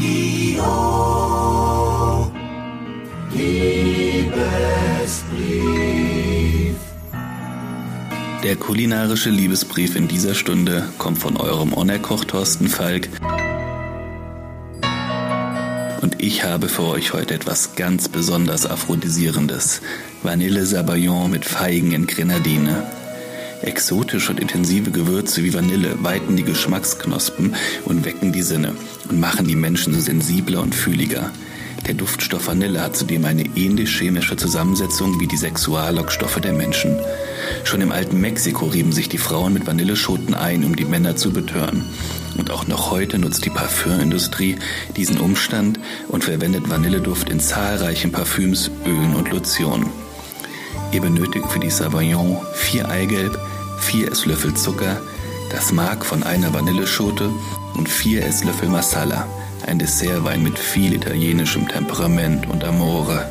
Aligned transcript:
Radio 0.00 0.62
Liebesbrief. 3.34 4.36
Der 8.44 8.54
kulinarische 8.54 9.30
Liebesbrief 9.30 9.96
in 9.96 10.06
dieser 10.06 10.36
Stunde 10.36 10.88
kommt 10.98 11.18
von 11.18 11.36
eurem 11.36 11.72
Onerkoch 11.72 12.24
Thorsten 12.24 12.68
Falk. 12.68 13.08
Und 16.00 16.22
ich 16.22 16.44
habe 16.44 16.68
für 16.68 16.84
euch 16.84 17.12
heute 17.12 17.34
etwas 17.34 17.74
ganz 17.74 18.08
besonders 18.08 18.66
Aphrodisierendes. 18.66 19.82
Vanille 20.22 20.64
Sabayon 20.64 21.28
mit 21.32 21.44
Feigen 21.44 21.90
in 21.90 22.06
Grenadine. 22.06 22.84
Exotische 23.62 24.30
und 24.30 24.40
intensive 24.40 24.90
Gewürze 24.90 25.42
wie 25.42 25.52
Vanille 25.52 25.96
weiten 26.02 26.36
die 26.36 26.44
Geschmacksknospen 26.44 27.54
und 27.84 28.04
wecken 28.04 28.32
die 28.32 28.42
Sinne 28.42 28.74
und 29.08 29.20
machen 29.20 29.46
die 29.46 29.56
Menschen 29.56 29.94
so 29.94 30.00
sensibler 30.00 30.60
und 30.60 30.74
fühliger. 30.74 31.32
Der 31.86 31.94
Duftstoff 31.94 32.48
Vanille 32.48 32.82
hat 32.82 32.96
zudem 32.96 33.24
eine 33.24 33.44
ähnlich 33.56 33.96
chemische 33.96 34.36
Zusammensetzung 34.36 35.20
wie 35.20 35.26
die 35.26 35.36
Sexuallockstoffe 35.36 36.40
der 36.40 36.52
Menschen. 36.52 36.98
Schon 37.64 37.80
im 37.80 37.92
alten 37.92 38.20
Mexiko 38.20 38.66
rieben 38.66 38.92
sich 38.92 39.08
die 39.08 39.18
Frauen 39.18 39.54
mit 39.54 39.66
Vanilleschoten 39.66 40.34
ein, 40.34 40.64
um 40.64 40.76
die 40.76 40.84
Männer 40.84 41.16
zu 41.16 41.32
betören. 41.32 41.84
Und 42.36 42.50
auch 42.50 42.66
noch 42.66 42.90
heute 42.90 43.18
nutzt 43.18 43.44
die 43.44 43.50
Parfümindustrie 43.50 44.56
diesen 44.96 45.18
Umstand 45.18 45.80
und 46.08 46.24
verwendet 46.24 46.68
Vanilleduft 46.68 47.30
in 47.30 47.40
zahlreichen 47.40 48.12
Parfüms, 48.12 48.70
Ölen 48.84 49.14
und 49.14 49.30
Lotionen. 49.30 49.86
Ihr 50.90 51.02
benötigt 51.02 51.46
für 51.50 51.58
die 51.58 51.70
Savaillon 51.70 52.38
vier 52.54 52.88
Eigelb, 52.88 53.38
vier 53.78 54.10
Esslöffel 54.10 54.54
Zucker, 54.54 55.00
das 55.50 55.70
Mark 55.70 56.04
von 56.04 56.22
einer 56.22 56.54
Vanilleschote 56.54 57.30
und 57.74 57.90
vier 57.90 58.24
Esslöffel 58.24 58.70
Masala, 58.70 59.26
ein 59.66 59.78
Dessertwein 59.78 60.42
mit 60.42 60.58
viel 60.58 60.94
italienischem 60.94 61.68
Temperament 61.68 62.48
und 62.48 62.64
Amore. 62.64 63.28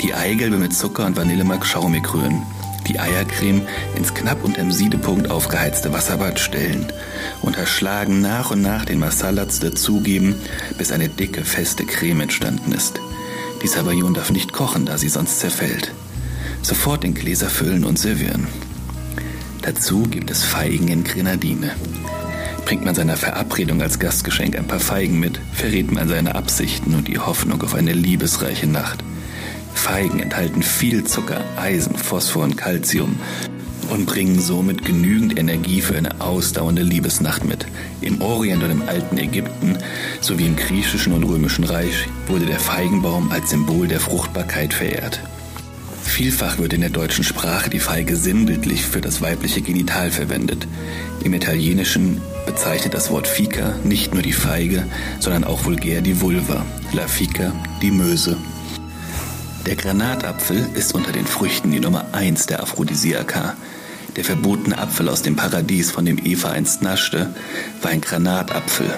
Die 0.00 0.14
Eigelbe 0.14 0.56
mit 0.56 0.74
Zucker 0.74 1.04
und 1.04 1.16
Vanillemark 1.18 1.66
schaumig 1.66 2.14
rühren, 2.14 2.42
die 2.86 2.98
Eiercreme 2.98 3.66
ins 3.94 4.14
knapp 4.14 4.42
unterm 4.42 4.72
Siedepunkt 4.72 5.30
aufgeheizte 5.30 5.92
Wasserbad 5.92 6.40
stellen, 6.40 6.90
unterschlagen 7.42 8.22
nach 8.22 8.50
und 8.50 8.62
nach 8.62 8.86
den 8.86 9.00
Masalats 9.00 9.60
dazugeben, 9.60 10.36
bis 10.78 10.92
eine 10.92 11.10
dicke, 11.10 11.44
feste 11.44 11.84
Creme 11.84 12.22
entstanden 12.22 12.72
ist. 12.72 13.02
Die 13.62 13.68
Savaillon 13.68 14.14
darf 14.14 14.30
nicht 14.30 14.54
kochen, 14.54 14.86
da 14.86 14.96
sie 14.96 15.10
sonst 15.10 15.40
zerfällt. 15.40 15.92
Sofort 16.62 17.04
in 17.04 17.14
Gläser 17.14 17.48
füllen 17.48 17.84
und 17.84 17.98
servieren. 17.98 18.46
Dazu 19.62 20.02
gibt 20.02 20.30
es 20.30 20.44
Feigen 20.44 20.88
in 20.88 21.04
Grenadine. 21.04 21.72
Bringt 22.64 22.84
man 22.84 22.94
seiner 22.94 23.16
Verabredung 23.16 23.80
als 23.80 23.98
Gastgeschenk 23.98 24.56
ein 24.56 24.66
paar 24.66 24.80
Feigen 24.80 25.18
mit, 25.18 25.40
verrät 25.52 25.90
man 25.90 26.08
seine 26.08 26.34
Absichten 26.34 26.94
und 26.94 27.08
die 27.08 27.18
Hoffnung 27.18 27.62
auf 27.62 27.74
eine 27.74 27.92
liebesreiche 27.92 28.66
Nacht. 28.66 29.02
Feigen 29.74 30.20
enthalten 30.20 30.62
viel 30.62 31.04
Zucker, 31.04 31.42
Eisen, 31.56 31.96
Phosphor 31.96 32.44
und 32.44 32.56
Calcium 32.56 33.16
und 33.90 34.06
bringen 34.06 34.38
somit 34.40 34.84
genügend 34.84 35.38
Energie 35.38 35.80
für 35.80 35.96
eine 35.96 36.20
ausdauernde 36.20 36.82
Liebesnacht 36.82 37.44
mit. 37.44 37.66
Im 38.00 38.20
Orient 38.20 38.62
und 38.62 38.70
im 38.70 38.82
alten 38.82 39.16
Ägypten 39.16 39.78
sowie 40.20 40.46
im 40.46 40.56
griechischen 40.56 41.12
und 41.12 41.24
römischen 41.24 41.64
Reich 41.64 42.06
wurde 42.26 42.46
der 42.46 42.60
Feigenbaum 42.60 43.30
als 43.32 43.50
Symbol 43.50 43.88
der 43.88 44.00
Fruchtbarkeit 44.00 44.74
verehrt. 44.74 45.20
Vielfach 46.18 46.58
wird 46.58 46.72
in 46.72 46.80
der 46.80 46.90
deutschen 46.90 47.22
Sprache 47.22 47.70
die 47.70 47.78
Feige 47.78 48.16
sinnbildlich 48.16 48.84
für 48.84 49.00
das 49.00 49.20
weibliche 49.20 49.62
Genital 49.62 50.10
verwendet. 50.10 50.66
Im 51.22 51.32
Italienischen 51.32 52.20
bezeichnet 52.44 52.92
das 52.92 53.12
Wort 53.12 53.28
Fica 53.28 53.76
nicht 53.84 54.14
nur 54.14 54.24
die 54.24 54.32
Feige, 54.32 54.84
sondern 55.20 55.44
auch 55.44 55.64
vulgär 55.64 56.00
die 56.00 56.20
Vulva, 56.20 56.66
la 56.92 57.06
Fica, 57.06 57.52
die 57.82 57.92
Möse. 57.92 58.36
Der 59.64 59.76
Granatapfel 59.76 60.66
ist 60.74 60.92
unter 60.92 61.12
den 61.12 61.24
Früchten 61.24 61.70
die 61.70 61.78
Nummer 61.78 62.06
1 62.10 62.46
der 62.46 62.64
Aphrodisiaka. 62.64 63.54
Der 64.16 64.24
verbotene 64.24 64.76
Apfel 64.76 65.08
aus 65.08 65.22
dem 65.22 65.36
Paradies, 65.36 65.92
von 65.92 66.04
dem 66.04 66.18
Eva 66.18 66.50
einst 66.50 66.82
naschte, 66.82 67.32
war 67.80 67.92
ein 67.92 68.00
Granatapfel. 68.00 68.92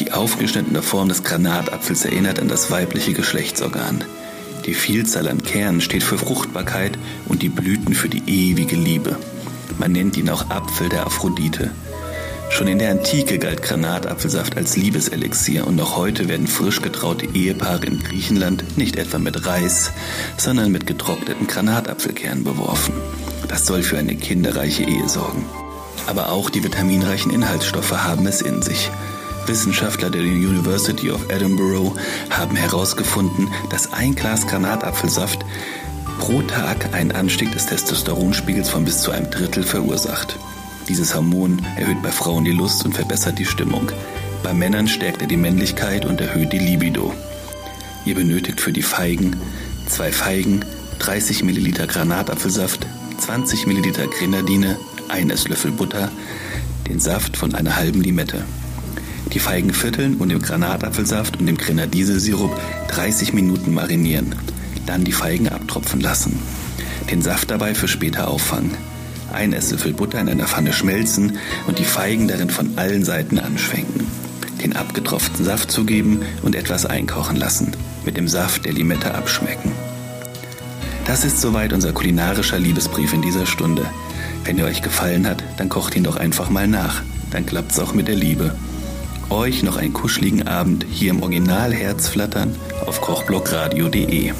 Die 0.00 0.10
aufgeschnittene 0.10 0.82
Form 0.82 1.10
des 1.10 1.22
Granatapfels 1.22 2.04
erinnert 2.04 2.40
an 2.40 2.48
das 2.48 2.72
weibliche 2.72 3.12
Geschlechtsorgan. 3.12 4.04
Die 4.66 4.74
Vielzahl 4.74 5.28
an 5.28 5.42
Kernen 5.42 5.80
steht 5.80 6.04
für 6.04 6.18
Fruchtbarkeit 6.18 6.96
und 7.26 7.42
die 7.42 7.48
Blüten 7.48 7.94
für 7.94 8.08
die 8.08 8.22
ewige 8.26 8.76
Liebe. 8.76 9.16
Man 9.78 9.92
nennt 9.92 10.16
ihn 10.16 10.30
auch 10.30 10.50
Apfel 10.50 10.88
der 10.88 11.06
Aphrodite. 11.06 11.72
Schon 12.50 12.68
in 12.68 12.78
der 12.78 12.90
Antike 12.90 13.38
galt 13.38 13.62
Granatapfelsaft 13.62 14.56
als 14.56 14.76
Liebeselixier 14.76 15.66
und 15.66 15.74
noch 15.74 15.96
heute 15.96 16.28
werden 16.28 16.46
frisch 16.46 16.82
getraute 16.82 17.26
Ehepaare 17.34 17.86
in 17.86 18.02
Griechenland 18.02 18.76
nicht 18.76 18.96
etwa 18.96 19.18
mit 19.18 19.46
Reis, 19.46 19.90
sondern 20.36 20.70
mit 20.70 20.86
getrockneten 20.86 21.46
Granatapfelkernen 21.46 22.44
beworfen. 22.44 22.94
Das 23.48 23.66
soll 23.66 23.82
für 23.82 23.98
eine 23.98 24.16
kinderreiche 24.16 24.84
Ehe 24.84 25.08
sorgen. 25.08 25.44
Aber 26.06 26.30
auch 26.30 26.50
die 26.50 26.62
vitaminreichen 26.62 27.32
Inhaltsstoffe 27.32 28.04
haben 28.04 28.26
es 28.26 28.42
in 28.42 28.62
sich. 28.62 28.90
Wissenschaftler 29.46 30.10
der 30.10 30.22
University 30.22 31.10
of 31.10 31.28
Edinburgh 31.28 31.94
haben 32.30 32.56
herausgefunden, 32.56 33.48
dass 33.70 33.92
ein 33.92 34.14
Glas 34.14 34.46
Granatapfelsaft 34.46 35.44
pro 36.18 36.42
Tag 36.42 36.94
einen 36.94 37.12
Anstieg 37.12 37.52
des 37.52 37.66
Testosteronspiegels 37.66 38.68
von 38.68 38.84
bis 38.84 39.02
zu 39.02 39.10
einem 39.10 39.30
Drittel 39.30 39.62
verursacht. 39.64 40.38
Dieses 40.88 41.14
Hormon 41.14 41.64
erhöht 41.76 42.02
bei 42.02 42.10
Frauen 42.10 42.44
die 42.44 42.52
Lust 42.52 42.84
und 42.84 42.94
verbessert 42.94 43.38
die 43.38 43.46
Stimmung. 43.46 43.90
Bei 44.42 44.52
Männern 44.52 44.88
stärkt 44.88 45.22
er 45.22 45.28
die 45.28 45.36
Männlichkeit 45.36 46.04
und 46.04 46.20
erhöht 46.20 46.52
die 46.52 46.58
Libido. 46.58 47.12
Ihr 48.04 48.14
benötigt 48.14 48.60
für 48.60 48.72
die 48.72 48.82
Feigen 48.82 49.36
zwei 49.92 50.10
Feigen, 50.10 50.64
30 51.00 51.44
Milliliter 51.44 51.86
Granatapfelsaft, 51.86 52.86
20 53.18 53.66
Milliliter 53.66 54.06
Grenadine, 54.06 54.78
ein 55.08 55.30
Esslöffel 55.30 55.70
Butter, 55.70 56.10
den 56.88 56.98
Saft 56.98 57.36
von 57.36 57.54
einer 57.54 57.76
halben 57.76 58.00
Limette. 58.00 58.44
Die 59.30 59.38
Feigen 59.38 59.72
vierteln 59.72 60.16
und 60.16 60.30
im 60.30 60.42
Granatapfelsaft 60.42 61.38
und 61.38 61.46
dem 61.46 61.56
Grenadisesirup 61.56 62.54
30 62.88 63.32
Minuten 63.32 63.72
marinieren. 63.72 64.34
Dann 64.84 65.04
die 65.04 65.12
Feigen 65.12 65.48
abtropfen 65.48 66.00
lassen. 66.00 66.38
Den 67.10 67.22
Saft 67.22 67.50
dabei 67.50 67.74
für 67.74 67.88
später 67.88 68.28
auffangen. 68.28 68.72
Ein 69.32 69.54
Esslöffel 69.54 69.94
Butter 69.94 70.20
in 70.20 70.28
einer 70.28 70.46
Pfanne 70.46 70.72
schmelzen 70.72 71.38
und 71.66 71.78
die 71.78 71.84
Feigen 71.84 72.28
darin 72.28 72.50
von 72.50 72.76
allen 72.76 73.04
Seiten 73.04 73.38
anschwenken. 73.38 74.06
Den 74.62 74.76
abgetropften 74.76 75.44
Saft 75.44 75.70
zugeben 75.70 76.20
und 76.42 76.54
etwas 76.54 76.84
einkochen 76.84 77.36
lassen. 77.36 77.72
Mit 78.04 78.18
dem 78.18 78.28
Saft 78.28 78.66
der 78.66 78.74
Limette 78.74 79.14
abschmecken. 79.14 79.72
Das 81.06 81.24
ist 81.24 81.40
soweit 81.40 81.72
unser 81.72 81.92
kulinarischer 81.92 82.58
Liebesbrief 82.58 83.12
in 83.14 83.22
dieser 83.22 83.46
Stunde. 83.46 83.86
Wenn 84.44 84.58
er 84.58 84.66
euch 84.66 84.82
gefallen 84.82 85.26
hat, 85.26 85.42
dann 85.56 85.68
kocht 85.68 85.96
ihn 85.96 86.04
doch 86.04 86.16
einfach 86.16 86.50
mal 86.50 86.68
nach. 86.68 87.02
Dann 87.30 87.46
klappt's 87.46 87.78
auch 87.78 87.94
mit 87.94 88.08
der 88.08 88.14
Liebe 88.14 88.54
euch 89.32 89.62
noch 89.62 89.76
einen 89.76 89.92
kuscheligen 89.92 90.46
Abend 90.46 90.84
hier 90.90 91.10
im 91.10 91.22
Original 91.22 91.72
Herzflattern 91.72 92.54
auf 92.86 93.00
kochblockradio.de. 93.00 94.32